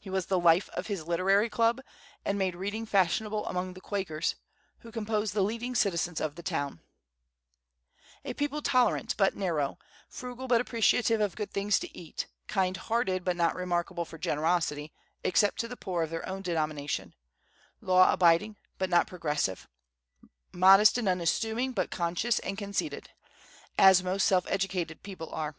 [0.00, 1.82] He was the life of his literary club,
[2.24, 4.34] and made reading fashionable among the Quakers,
[4.78, 6.80] who composed the leading citizens of the town,
[8.24, 9.78] a people tolerant but narrow,
[10.08, 14.90] frugal but appreciative of things good to eat, kind hearted but not remarkable for generosity,
[15.22, 17.12] except to the poor of their own denomination,
[17.82, 19.68] law abiding but not progressive,
[20.50, 23.10] modest and unassuming but conscious and conceited,
[23.76, 25.54] as most self educated people are.